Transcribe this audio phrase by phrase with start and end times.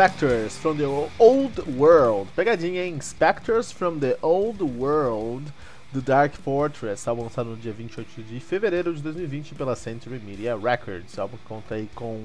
[0.00, 0.86] Spectres from the
[1.18, 2.30] Old World.
[2.34, 3.02] Pegadinha, hein?
[3.02, 5.52] Spectres from the Old World
[5.92, 10.56] do Dark Fortress, álbum lançado no dia 28 de fevereiro de 2020 pela Century Media
[10.56, 11.18] Records.
[11.18, 12.24] O álbum conta aí com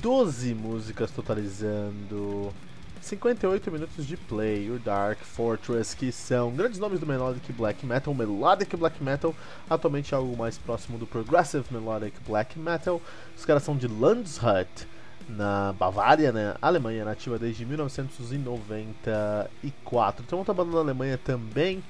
[0.00, 2.54] 12 músicas totalizando
[3.00, 4.70] 58 minutos de play.
[4.70, 9.34] O Dark Fortress, que são grandes nomes do Melodic Black Metal, Melodic Black Metal,
[9.68, 13.02] atualmente algo mais próximo do Progressive Melodic Black Metal.
[13.36, 14.86] Os caras são de Landshut
[15.28, 16.54] na Bavária, né?
[16.60, 20.24] Alemanha, nativa desde 1994.
[20.24, 21.82] Tem outra banda na Alemanha também,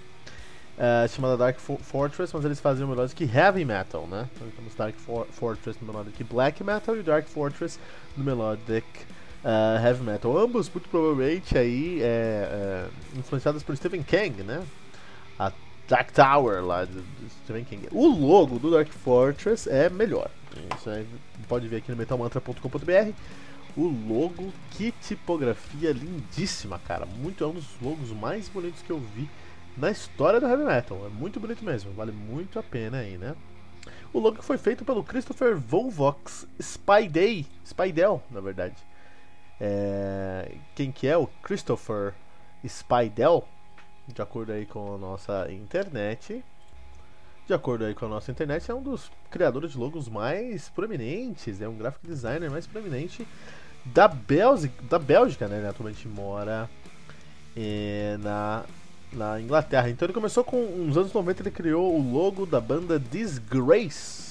[0.78, 4.28] uh, chamada Dark Fortress, mas eles faziam melodic heavy metal, né?
[4.34, 7.78] Então temos Dark For Fortress no melodic black metal e Dark Fortress
[8.16, 8.86] no melodic
[9.44, 10.36] uh, heavy metal.
[10.38, 12.86] Ambos, muito provavelmente, aí é, é,
[13.18, 14.62] influenciados por Stephen King, né?
[15.38, 15.52] A
[15.88, 17.88] Dark Tower lá do, do Stephen King.
[17.92, 20.30] O logo do Dark Fortress é melhor.
[20.86, 21.06] Aí
[21.48, 23.12] pode ver aqui no metalmantra.com.br.
[23.76, 27.06] O logo, que tipografia lindíssima, cara.
[27.06, 29.28] Muito é um dos logos mais bonitos que eu vi
[29.76, 31.06] na história do heavy metal.
[31.06, 33.36] É muito bonito mesmo, vale muito a pena aí, né?
[34.12, 37.46] O logo foi feito pelo Christopher Volvox Spidey,
[38.30, 38.74] na verdade.
[39.60, 40.52] É...
[40.74, 42.14] Quem que é o Christopher
[42.66, 43.46] Spidel?
[44.08, 46.44] De acordo aí com a nossa internet,
[47.50, 51.60] de acordo aí com a nossa internet, é um dos criadores de logos mais proeminentes,
[51.60, 53.26] é um graphic designer mais proeminente
[53.84, 55.68] da Bélgica, da Bélgica né?
[55.68, 56.70] Atualmente mora
[57.56, 58.64] é, na,
[59.12, 59.90] na Inglaterra.
[59.90, 64.29] Então ele começou com uns anos 90, ele criou o logo da banda Disgrace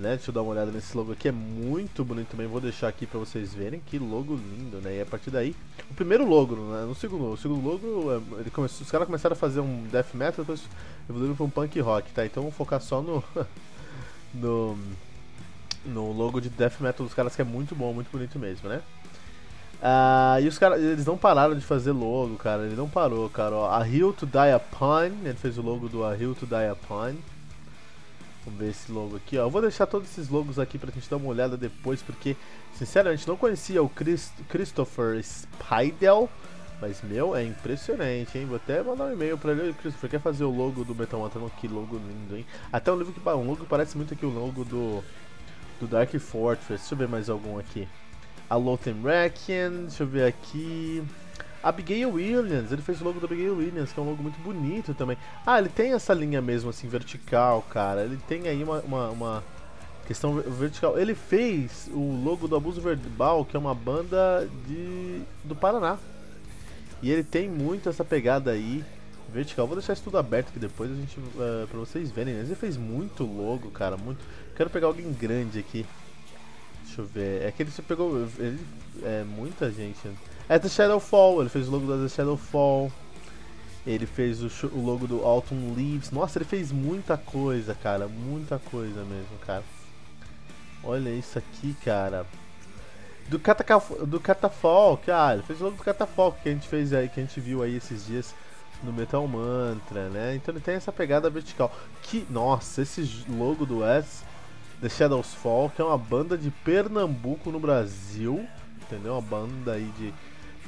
[0.00, 0.16] né?
[0.16, 2.46] Deixa eu dar uma olhada nesse logo aqui, é muito bonito também.
[2.46, 4.96] Vou deixar aqui para vocês verem que logo lindo, né?
[4.96, 5.54] E a partir daí,
[5.90, 6.84] o primeiro logo, né?
[6.86, 10.44] no segundo, o segundo logo, é, ele os caras começaram a fazer um death metal,
[10.44, 10.62] depois
[11.08, 12.24] evoluiu para um punk rock, tá?
[12.24, 13.22] Então vamos focar só no
[14.34, 14.78] no
[15.84, 18.82] no logo de death metal dos caras que é muito bom, muito bonito mesmo, né?
[19.82, 22.64] Ah, e os caras, eles não pararam de fazer logo, cara.
[22.64, 23.54] Ele não parou, cara.
[23.54, 26.70] Ó, a Hill to Die Upon, ele fez o logo do A Hill to Die
[26.70, 27.14] Upon.
[28.44, 29.42] Vamos ver esse logo aqui, ó.
[29.42, 32.36] Eu vou deixar todos esses logos aqui pra gente dar uma olhada depois, porque,
[32.74, 36.28] sinceramente, não conhecia o Christ Christopher Spidel.
[36.80, 38.46] Mas, meu, é impressionante, hein?
[38.46, 39.74] Vou até mandar um e-mail pra ele.
[39.74, 41.40] Christopher, quer fazer o logo do Metal Mantra?
[41.60, 42.46] Que logo lindo, hein?
[42.72, 45.04] Até um, livro que, um logo parece muito aqui o logo do,
[45.78, 46.80] do Dark Fortress.
[46.80, 47.86] Deixa eu ver mais algum aqui.
[48.48, 51.04] A Reckon, deixa eu ver aqui.
[51.62, 54.94] Abigail Williams, ele fez o logo da Abigail Williams, que é um logo muito bonito
[54.94, 55.16] também.
[55.46, 58.02] Ah, ele tem essa linha mesmo, assim, vertical, cara.
[58.02, 59.44] Ele tem aí uma, uma, uma
[60.06, 60.98] questão vertical.
[60.98, 65.98] Ele fez o logo do Abuso Verbal, que é uma banda de do Paraná.
[67.02, 68.84] E ele tem muito essa pegada aí
[69.32, 69.66] vertical.
[69.66, 72.34] Vou deixar isso tudo aberto aqui depois a gente uh, pra vocês verem.
[72.34, 72.40] Né?
[72.40, 74.18] Ele fez muito logo, cara, muito.
[74.56, 75.86] Quero pegar alguém grande aqui.
[76.84, 77.42] Deixa eu ver.
[77.42, 78.26] É que ele pegou.
[78.38, 78.58] Ele,
[79.02, 79.98] é muita gente.
[80.50, 82.90] É The Shadowfall, ele fez o logo da The Shadowfall.
[83.86, 86.10] Ele fez o, o, logo do Autumn Leaves.
[86.10, 88.08] Nossa, ele fez muita coisa, cara.
[88.08, 89.62] Muita coisa mesmo, cara.
[90.82, 92.26] Olha isso aqui, cara.
[93.28, 96.92] Do, Catacaf do Catafalque, ah, ele fez o logo do Catafalque que a gente fez
[96.92, 98.34] aí, que a gente viu aí esses dias
[98.82, 100.34] no Metal Mantra, né?
[100.34, 101.72] Então ele tem essa pegada vertical.
[102.02, 104.24] Que, nossa, esse logo do S,
[104.80, 108.44] The Shadows Fall, que é uma banda de Pernambuco no Brasil,
[108.82, 109.12] entendeu?
[109.12, 110.12] Uma banda aí de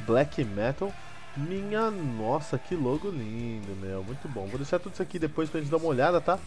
[0.06, 0.92] black metal.
[1.36, 4.04] Minha nossa, que logo lindo, meu.
[4.04, 4.46] Muito bom.
[4.46, 6.38] Vou deixar tudo isso aqui depois pra gente dar uma olhada, tá?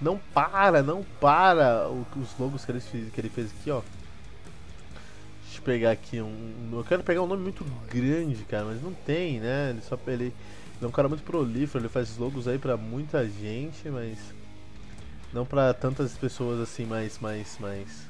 [0.00, 3.82] Não para, não para os logos que ele fez, que ele fez aqui, ó.
[5.42, 6.70] Deixa eu pegar aqui um.
[6.72, 9.70] Eu quero pegar um nome muito grande, cara, mas não tem, né?
[9.70, 10.34] Ele só ele, ele
[10.80, 14.18] é um cara muito prolífero, ele faz logos aí pra muita gente, mas
[15.32, 18.06] não pra tantas pessoas assim mais mais mais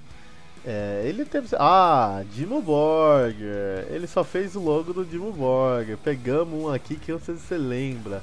[0.67, 1.49] é, ele teve.
[1.59, 3.87] Ah, Dimo Borger.
[3.91, 5.97] Ele só fez o logo do Dimo Borger.
[5.99, 8.23] Pegamos um aqui que eu não sei se você lembra.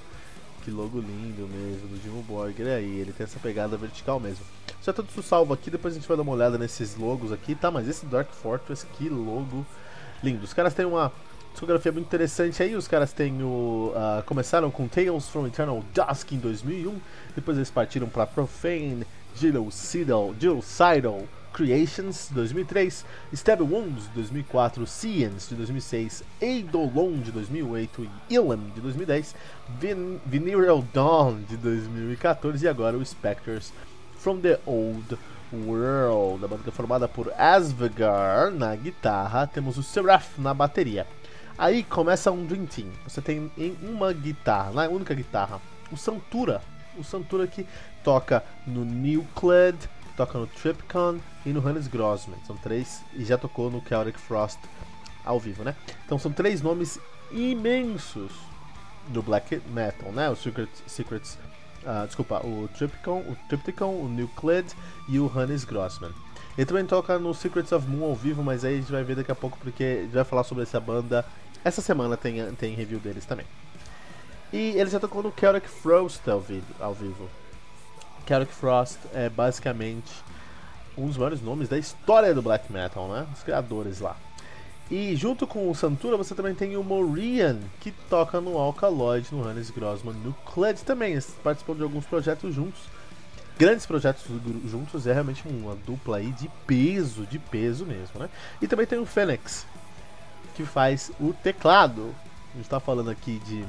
[0.64, 2.68] Que logo lindo mesmo do Dimo Borger.
[2.68, 4.44] É aí, ele tem essa pegada vertical mesmo.
[4.84, 7.56] Já tá tudo salvo aqui, depois a gente vai dar uma olhada nesses logos aqui,
[7.56, 7.72] tá?
[7.72, 9.66] Mas esse Dark Fortress, que logo
[10.24, 10.44] lindo.
[10.44, 11.12] Os caras têm uma
[11.52, 12.76] discografia muito interessante aí.
[12.76, 13.94] Os caras têm o.
[13.96, 17.00] Uh, começaram com Tales from Eternal Dusk em 2001.
[17.36, 19.06] Depois eles partiram para Profane,
[19.36, 21.24] Genocidal, Genocidal
[21.56, 28.58] Creations, de 2003, Stab Wounds, de 2004, Science, de 2006, Eidolon, de 2008 e Ilum,
[28.76, 29.34] de 2010,
[29.80, 33.72] Ven Venereal Dawn, de 2014 e agora o Spectres
[34.18, 35.18] from the Old
[35.54, 36.44] World.
[36.44, 41.08] A banda é formada por Asvegar na guitarra, temos o Seraph na bateria.
[41.58, 42.90] Aí começa um Dream Team.
[43.08, 46.62] Você tem em uma guitarra, na única guitarra, o Santura.
[46.98, 47.66] O Santura que
[48.04, 49.78] toca no Nuclead,
[50.16, 52.38] toca no Tripcon e no Hannes Grossman.
[52.46, 54.60] São três e já tocou no Celtic Frost
[55.24, 55.76] ao vivo, né?
[56.06, 57.00] Então são três nomes
[57.32, 58.32] imensos
[59.08, 60.30] do black metal, né?
[60.30, 61.38] O Secret, Secrets,
[61.84, 64.68] uh, desculpa, o Tripticon, o Tripticon, o Nuclead
[65.08, 66.12] e o Hannes Grossman.
[66.58, 69.16] Ele também toca no Secrets of Moon ao vivo, mas aí a gente vai ver
[69.16, 71.26] daqui a pouco porque a gente vai falar sobre essa banda.
[71.64, 73.46] Essa semana tem, tem review deles também.
[74.54, 76.66] E ele já tocou no Celtic Frost ao vivo.
[76.80, 77.28] Ao vivo.
[78.26, 80.12] Celtic Frost é basicamente
[80.98, 83.28] um dos maiores nomes da história do black metal, né?
[83.34, 84.16] Os criadores lá.
[84.90, 89.44] E junto com o Santura você também tem o Morian, que toca no Alkaloid, no
[89.44, 91.14] Hannes Grossman, no Kled também.
[91.14, 92.82] Eles participam de alguns projetos juntos.
[93.58, 94.24] Grandes projetos
[94.66, 98.30] juntos, é realmente uma dupla aí de peso, de peso mesmo, né?
[98.62, 99.66] E também tem o Fênix,
[100.56, 102.14] que faz o teclado.
[102.54, 103.66] A gente tá falando aqui de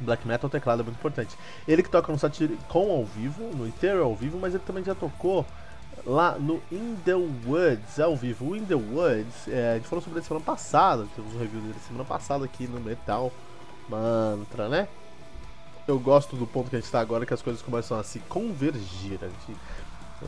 [0.00, 1.36] Black Metal, teclado é muito importante.
[1.66, 4.94] Ele que toca no Satyricon ao vivo, no inteiro ao vivo, mas ele também já
[4.94, 5.44] tocou
[6.04, 8.50] lá no In The Woods ao vivo.
[8.50, 11.60] O In The Woods, é, a gente falou sobre ele semana passada, temos um review
[11.60, 13.32] dele semana passada aqui no Metal
[13.88, 14.88] Mantra, né?
[15.86, 18.18] Eu gosto do ponto que a gente está agora, que as coisas começam a se
[18.20, 19.18] convergir.
[19.22, 19.60] A gente,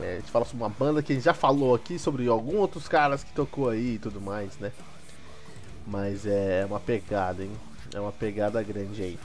[0.01, 2.55] é, a gente fala sobre uma banda que a gente já falou aqui, sobre alguns
[2.55, 4.71] outros caras que tocou aí e tudo mais, né?
[5.85, 7.51] Mas é uma pegada, hein?
[7.93, 9.19] É uma pegada grande aí.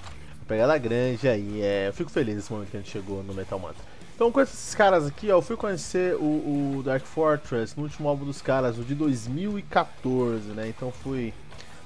[0.46, 1.60] Pegada grande aí.
[1.62, 1.88] É...
[1.88, 3.82] Eu fico feliz nesse momento que a gente chegou no Metal Mantra.
[4.14, 8.08] Então com esses caras aqui, ó, eu fui conhecer o, o, Dark Fortress no último
[8.08, 10.68] álbum dos caras, o de 2014, né?
[10.68, 11.34] Então fui,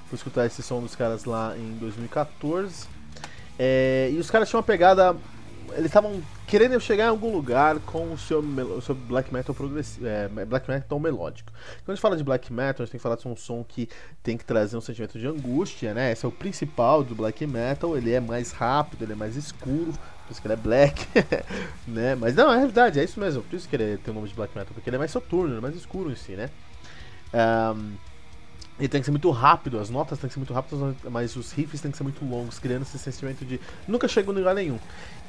[0.07, 2.87] fui escutar esse som dos caras lá em 2014.
[3.57, 5.15] É, e os caras tinham uma pegada.
[5.73, 10.07] Eles estavam querendo chegar em algum lugar com o seu, o seu black metal progressivo,
[10.07, 11.51] é, black metal melódico.
[11.51, 13.63] Quando a gente fala de black metal, a gente tem que falar de um som
[13.63, 13.89] que
[14.23, 16.11] tem que trazer um sentimento de angústia, né?
[16.11, 17.97] Esse é o principal do black metal.
[17.97, 21.05] Ele é mais rápido, ele é mais escuro, por isso que ele é black,
[21.87, 22.15] né?
[22.15, 23.41] Mas não, é verdade, é isso mesmo.
[23.43, 25.57] Por isso que ele tem o nome de black metal, porque ele é mais soturno,
[25.57, 26.49] é mais escuro em si, né?
[27.33, 27.93] Um,
[28.79, 31.51] ele tem que ser muito rápido, as notas têm que ser muito rápidas, mas os
[31.51, 34.79] riffs têm que ser muito longos, criando esse sentimento de nunca chegou em lugar nenhum.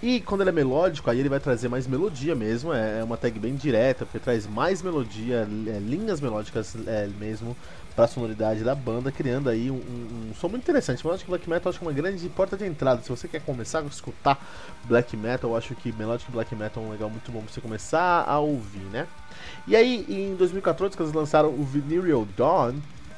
[0.02, 3.16] E quando ele é melódico, aí ele vai trazer mais melodia mesmo, é, é uma
[3.16, 7.56] tag bem direta, porque traz mais melodia, é, linhas melódicas é, mesmo
[7.94, 11.04] para a sonoridade da banda, criando aí um, um, som muito interessante.
[11.04, 13.02] Melodic Black Metal acho que é uma grande porta de entrada.
[13.02, 14.38] Se você quer começar a escutar
[14.84, 17.60] Black Metal, eu acho que Melodic Black Metal é um legal muito bom para você
[17.60, 19.06] começar a ouvir, né?
[19.66, 22.76] E aí, em 2014, quando eles lançaram o Venereal Dawn,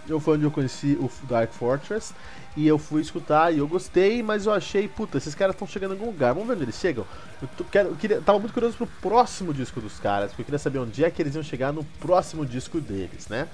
[0.09, 2.15] eu foi onde eu conheci o Dark Fortress
[2.57, 5.93] e eu fui escutar e eu gostei, mas eu achei, puta, esses caras estão chegando
[5.93, 6.35] em algum lugar.
[6.35, 7.07] Vamos ver onde eles chegam.
[7.41, 10.47] Eu, tô, quero, eu queria, tava muito curioso pro próximo disco dos caras, porque eu
[10.47, 13.49] queria saber onde é que eles iam chegar no próximo disco deles, né?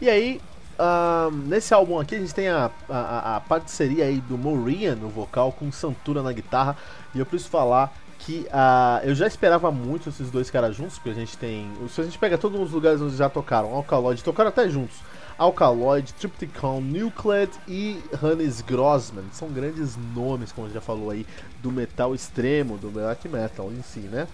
[0.00, 0.40] E aí,
[0.78, 5.08] uh, nesse álbum aqui, a gente tem a, a, a parceria aí do Morian no
[5.08, 6.76] vocal com Santura na guitarra.
[7.14, 11.10] E eu preciso falar que uh, eu já esperava muito esses dois caras juntos, porque
[11.10, 11.70] a gente tem.
[11.88, 14.96] Se a gente pega todos os lugares onde já tocaram, Alkaloid, tocaram até juntos.
[15.38, 19.24] Alkaloid, Tripticon, Nuclead e Hannes Grossman.
[19.32, 21.24] São grandes nomes, como a gente já falou aí,
[21.62, 24.26] do metal extremo, do black metal em si, né?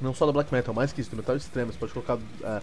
[0.00, 1.72] Não só do black metal, mais que isso, do metal extremo.
[1.72, 2.62] Você pode colocar uh,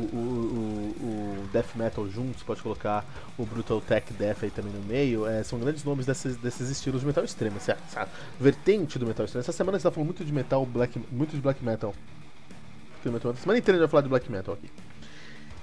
[0.00, 3.04] o, o, o, death metal juntos, pode colocar
[3.38, 5.26] o brutal tech death aí também no meio.
[5.26, 9.24] É, são grandes nomes desses, desses estilos de metal extremo, essa, essa vertente do metal
[9.24, 9.40] extremo.
[9.40, 11.94] Essa semana você tá falando muito de metal black, muito de black metal.
[13.00, 13.02] A
[13.36, 14.70] semana inteira a gente vai falar de black metal aqui.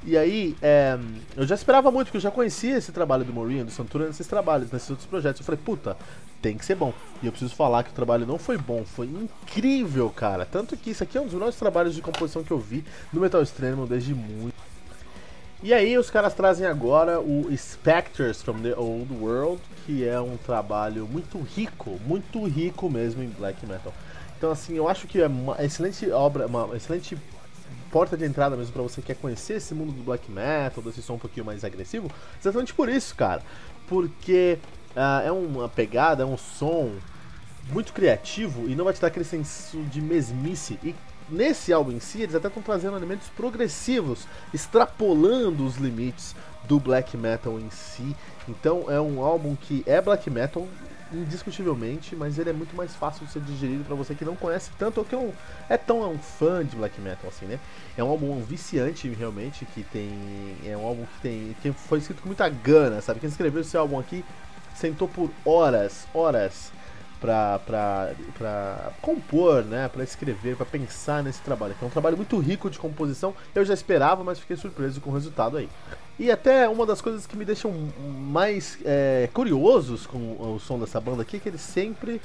[0.06, 0.98] E aí, é,
[1.36, 4.28] eu já esperava muito, porque eu já conhecia esse trabalho do Mourinho, do Santura, nesses
[4.28, 5.42] trabalhos, nesses outros projetos.
[5.42, 5.98] Eu falei, puta,
[6.42, 6.94] tem que ser bom.
[7.22, 10.46] E eu preciso falar que o trabalho não foi bom, foi incrível, cara.
[10.46, 13.20] Tanto que isso aqui é um dos melhores trabalhos de composição que eu vi no
[13.20, 14.56] Metal Extremo desde muito.
[15.64, 20.38] E aí os caras trazem agora o Spectres from the Old World, que é um
[20.38, 23.92] trabalho muito rico, muito rico mesmo em black metal.
[24.38, 27.18] Então assim, eu acho que é uma excelente obra, uma excelente
[27.92, 31.02] porta de entrada mesmo para você que quer conhecer esse mundo do black metal, desse
[31.02, 33.42] som um pouquinho mais agressivo, exatamente por isso, cara.
[33.88, 34.60] Porque
[34.96, 36.92] uh, é uma pegada, é um som
[37.72, 40.80] muito criativo e não vai te dar aquele senso de mesmice.
[40.84, 40.96] E
[41.30, 46.36] nesse álbum em si, eles até estão trazendo elementos progressivos, extrapolando os limites
[46.68, 48.16] do black metal em si.
[48.48, 50.68] Então é um álbum que é black metal,
[51.12, 54.72] indiscutivelmente, mas ele é muito mais fácil de ser digerido para você que não conhece
[54.78, 55.34] tanto ou que não
[55.70, 57.60] é tão é um fã de black metal assim, né?
[57.98, 60.12] É um álbum viciante realmente que tem
[60.66, 63.20] é um álbum que tem que foi escrito com muita gana, sabe?
[63.20, 64.24] Quem escreveu esse álbum aqui
[64.76, 66.72] sentou por horas, horas
[67.20, 69.88] pra, pra, pra compor, né?
[69.90, 71.76] Pra escrever, pra pensar nesse trabalho.
[71.76, 73.34] Que é um trabalho muito rico de composição.
[73.54, 75.70] Eu já esperava, mas fiquei surpreso com o resultado aí.
[76.20, 81.00] E até uma das coisas que me deixam mais é, curiosos com o som dessa
[81.00, 82.20] banda aqui é que eles sempre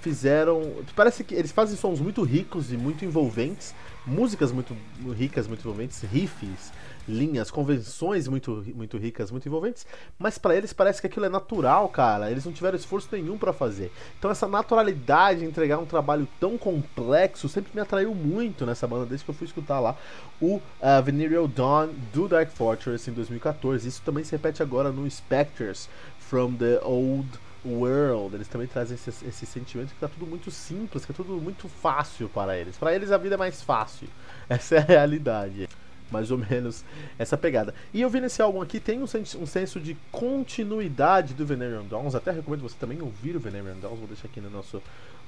[0.00, 0.74] fizeram.
[0.94, 3.74] Parece que eles fazem sons muito ricos e muito envolventes,
[4.08, 4.76] músicas muito
[5.16, 6.72] ricas, muito envolventes, riffs
[7.08, 9.86] linhas, convenções muito, muito ricas, muito envolventes,
[10.18, 12.30] mas para eles parece que aquilo é natural, cara.
[12.30, 13.90] Eles não tiveram esforço nenhum para fazer.
[14.18, 19.06] Então essa naturalidade de entregar um trabalho tão complexo sempre me atraiu muito nessa banda
[19.06, 19.96] desde que eu fui escutar lá
[20.40, 23.88] o uh, Venereal Dawn do Dark Fortress em 2014.
[23.88, 25.88] Isso também se repete agora no Spectres
[26.18, 27.28] from the Old
[27.64, 31.34] World, eles também trazem esse, esse, sentimento que tá tudo muito simples, que é tudo
[31.40, 32.76] muito fácil para eles.
[32.76, 34.08] Para eles a vida é mais fácil.
[34.48, 35.68] Essa é a realidade
[36.10, 36.84] mais ou menos
[37.18, 37.74] essa pegada.
[37.92, 42.14] E eu vi nesse álbum aqui, tem um, um senso de continuidade do Venerian Dawns,
[42.14, 44.82] até recomendo você também ouvir o Venerian Dawns, vou deixar aqui no nosso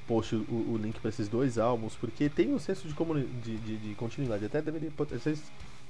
[0.06, 3.76] post o, o link para esses dois álbuns, porque tem um senso de, de, de,
[3.76, 5.42] de continuidade, até deveria, vocês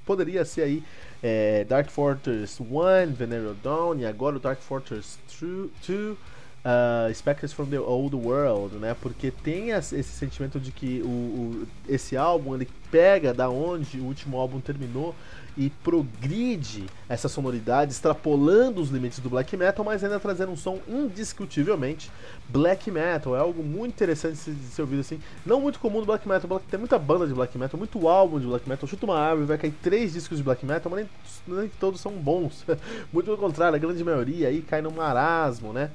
[0.05, 0.83] poderia ser aí
[1.21, 6.17] é, Dark Fortress 1, Venerian Dawn, e agora o Dark Fortress 2,
[6.65, 8.95] uh, Spectres from the Old World, né?
[8.99, 14.05] Porque tem esse sentimento de que o, o, esse álbum ele pega da onde o
[14.05, 15.15] último álbum terminou
[15.57, 20.79] e progride essa sonoridade, extrapolando os limites do black metal, mas ainda trazendo um som
[20.87, 22.09] indiscutivelmente
[22.49, 23.35] black metal.
[23.35, 25.19] É algo muito interessante de ser ouvido assim.
[25.45, 26.61] Não muito comum no black metal.
[26.69, 28.87] Tem muita banda de black metal, muito álbum de black metal.
[28.87, 31.05] Chuta uma árvore, vai cair três discos de black metal, mas
[31.47, 32.65] nem, nem todos são bons.
[33.11, 35.91] muito pelo contrário, a grande maioria aí cai no marasmo, né?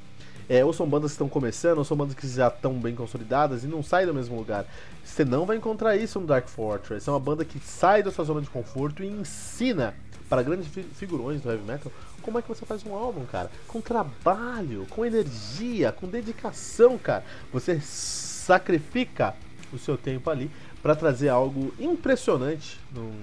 [0.48, 3.64] É, ou são bandas que estão começando, ou são bandas que já estão bem consolidadas
[3.64, 4.64] e não saem do mesmo lugar.
[5.04, 7.08] Você não vai encontrar isso no Dark Fortress.
[7.08, 9.94] É uma banda que sai da sua zona de conforto e ensina
[10.28, 11.92] para grandes figurões do heavy metal
[12.26, 13.48] como é que você faz um álbum, cara.
[13.68, 17.24] Com trabalho, com energia, com dedicação, cara.
[17.52, 19.36] Você sacrifica
[19.72, 20.50] o seu tempo ali
[20.82, 22.80] para trazer algo impressionante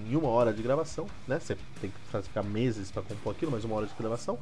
[0.10, 1.38] em uma hora de gravação, né?
[1.38, 4.39] Você tem que ficar meses para compor aquilo, mas uma hora de gravação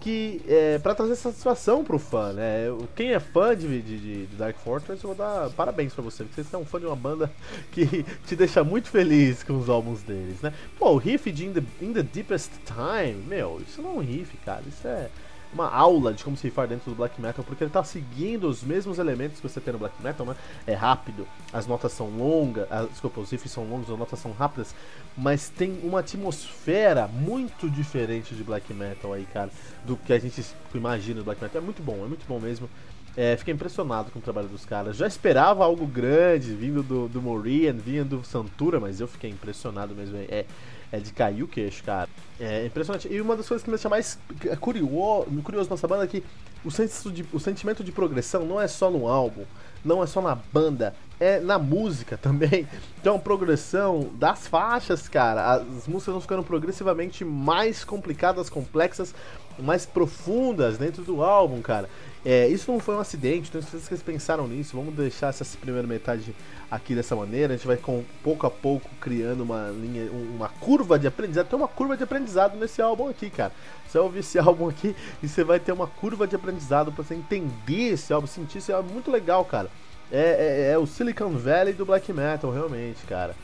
[0.00, 2.66] que é, para trazer satisfação pro fã, né?
[2.94, 6.42] Quem é fã de, de, de, Dark Fortress, eu vou dar parabéns para você, porque
[6.42, 7.30] você é um fã de uma banda
[7.72, 10.52] que te deixa muito feliz com os álbuns deles, né?
[10.78, 14.00] Pô, o riff de In the, In the Deepest Time, meu, isso não é um
[14.00, 15.08] riff, cara, isso é
[15.52, 18.62] uma aula de como se faz dentro do black metal, porque ele está seguindo os
[18.62, 20.36] mesmos elementos que você tem no black metal, né?
[20.66, 24.32] É rápido, as notas são longas, ah, desculpa, os riffs são longos, as notas são
[24.32, 24.74] rápidas,
[25.16, 29.50] mas tem uma atmosfera muito diferente de black metal aí, cara,
[29.84, 31.60] do que a gente imagina do black metal.
[31.60, 32.68] É muito bom, é muito bom mesmo.
[33.16, 34.96] É, fiquei impressionado com o trabalho dos caras.
[34.96, 39.92] Já esperava algo grande vindo do, do Morian, vindo do Santura, mas eu fiquei impressionado
[39.92, 40.16] mesmo.
[40.16, 40.44] É,
[40.90, 42.08] é de cair o queixo, cara.
[42.40, 43.08] É impressionante.
[43.12, 44.18] E uma das coisas que me deixa mais
[44.60, 46.22] curioso, curioso nessa banda é que
[46.64, 49.44] o, de, o sentimento de progressão não é só no álbum,
[49.84, 52.66] não é só na banda, é na música também.
[53.00, 55.54] Então, progressão das faixas, cara.
[55.54, 59.14] As músicas vão ficando progressivamente mais complicadas, complexas,
[59.58, 61.88] mais profundas dentro do álbum, cara.
[62.30, 65.88] É, isso não foi um acidente, então se vocês pensaram nisso, vamos deixar essa primeira
[65.88, 66.36] metade
[66.70, 67.54] aqui dessa maneira.
[67.54, 71.48] A gente vai com pouco a pouco criando uma linha, uma curva de aprendizado.
[71.48, 73.50] Tem uma curva de aprendizado nesse álbum aqui, cara.
[73.86, 77.02] Você vai ouvir esse álbum aqui e você vai ter uma curva de aprendizado para
[77.02, 79.70] você entender esse álbum, sentir esse álbum muito legal, cara.
[80.12, 83.34] É, é, é o Silicon Valley do black metal, realmente, cara.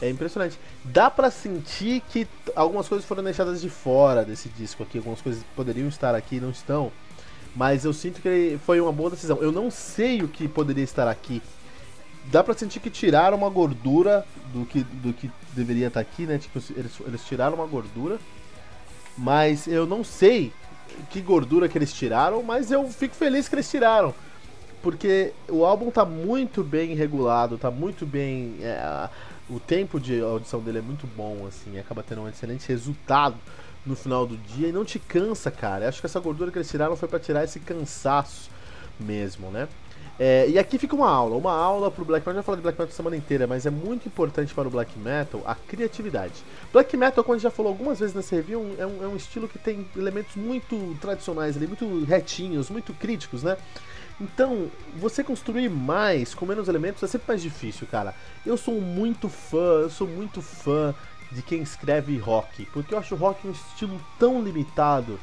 [0.00, 0.58] É impressionante.
[0.84, 5.44] Dá para sentir que algumas coisas foram deixadas de fora desse disco aqui, algumas coisas
[5.54, 6.90] poderiam estar aqui e não estão.
[7.54, 9.38] Mas eu sinto que foi uma boa decisão.
[9.38, 11.42] Eu não sei o que poderia estar aqui.
[12.26, 16.38] Dá pra sentir que tiraram uma gordura do que, do que deveria estar aqui, né?
[16.38, 18.18] Tipo, eles, eles tiraram uma gordura.
[19.16, 20.52] Mas eu não sei
[21.10, 24.14] que gordura que eles tiraram, mas eu fico feliz que eles tiraram.
[24.82, 28.56] Porque o álbum tá muito bem regulado, tá muito bem.
[28.60, 29.08] É,
[29.48, 33.36] o tempo de audição dele é muito bom, assim, acaba tendo um excelente resultado
[33.84, 35.88] no final do dia e não te cansa, cara.
[35.88, 38.50] Acho que essa gordura que eles tiraram foi para tirar esse cansaço
[38.98, 39.68] mesmo, né?
[40.18, 42.34] É, e aqui fica uma aula, uma aula pro Black Metal.
[42.34, 44.70] Eu já falei de Black Metal a semana inteira, mas é muito importante para o
[44.70, 46.34] Black Metal a criatividade.
[46.72, 49.16] Black Metal, como a gente já falou algumas vezes nessa review, é um, é um
[49.16, 53.56] estilo que tem elementos muito tradicionais ali, muito retinhos, muito críticos, né?
[54.20, 58.14] Então, você construir mais com menos elementos é sempre mais difícil, cara.
[58.44, 60.94] Eu sou muito fã, eu sou muito fã
[61.30, 65.18] de quem escreve rock, porque eu acho rock um estilo tão limitado,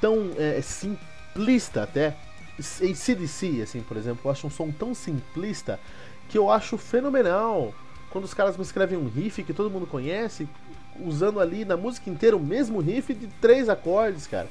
[0.00, 2.16] tão é, simplista até,
[2.58, 5.78] ACDC, assim, por exemplo, eu acho um som tão simplista
[6.28, 7.74] que eu acho fenomenal.
[8.10, 10.48] Quando os caras me escrevem um riff que todo mundo conhece,
[11.00, 14.48] usando ali na música inteira o mesmo riff de três acordes, cara.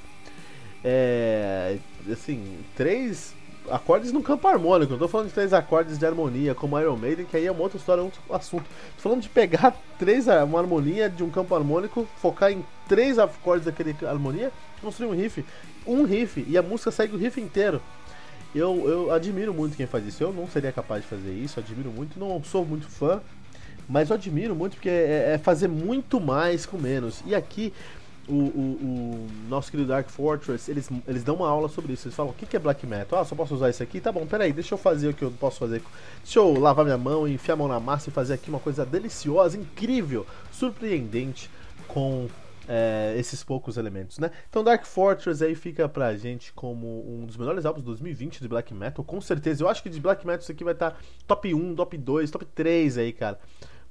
[0.84, 1.78] É.
[2.10, 3.34] Assim, três
[3.70, 4.92] acordes no campo harmônico.
[4.92, 7.62] Não tô falando de três acordes de harmonia, como Iron Maiden, que aí é uma
[7.62, 8.66] outra história, é um outro assunto.
[8.96, 13.66] Tô falando de pegar três, uma harmonia de um campo harmônico, focar em três acordes
[13.66, 15.46] daquele harmonia, construir um riff.
[15.86, 17.82] Um riff, e a música segue o riff inteiro.
[18.54, 20.24] Eu, eu admiro muito quem faz isso.
[20.24, 22.20] Eu não seria capaz de fazer isso, admiro muito.
[22.20, 23.22] Não sou muito fã,
[23.88, 27.22] mas eu admiro muito porque é, é fazer muito mais com menos.
[27.26, 27.74] E aqui
[28.28, 28.38] o, o,
[28.82, 32.08] o, nosso querido Dark Fortress, eles, eles dão uma aula sobre isso.
[32.08, 33.20] Eles falam, o que, é black metal?
[33.20, 34.02] Ah, só posso usar isso aqui?
[34.02, 35.82] Tá bom, peraí, deixa eu fazer o que eu posso fazer.
[36.24, 38.86] Deixa eu lavar minha mão, enfiar a mão na massa e fazer aqui uma coisa
[38.86, 41.50] deliciosa, incrível, surpreendente
[41.88, 42.28] com
[42.68, 44.30] é, esses poucos elementos, né?
[44.50, 48.48] Então Dark Fortress aí fica pra gente como um dos melhores álbuns de 2020 de
[48.48, 49.64] black metal, com certeza.
[49.64, 52.30] Eu acho que de black metal isso aqui vai estar tá top 1, top 2,
[52.30, 53.40] top 3 aí, cara